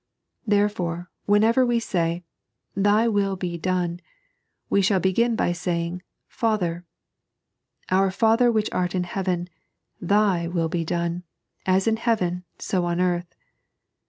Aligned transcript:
Therefore, 0.47 1.11
whenever 1.27 1.63
we 1.63 1.79
say:" 1.79 2.23
Thy 2.85 3.07
will 3.07 3.35
be 3.35 3.55
done," 3.55 3.99
we 4.67 4.81
should 4.81 5.03
begin 5.03 5.35
by 5.35 5.51
sa3nng," 5.51 6.01
Father 6.27 6.85
"—"Our 7.91 8.09
Father 8.09 8.51
which 8.51 8.67
art 8.71 8.95
in 8.95 9.03
heaven, 9.03 9.47
Th^ 10.03 10.51
will 10.51 10.69
be 10.69 10.83
done, 10.83 11.21
as 11.67 11.85
in 11.85 11.97
heaven, 11.97 12.45
so 12.57 12.85
on 12.85 12.99
earth." 12.99 13.35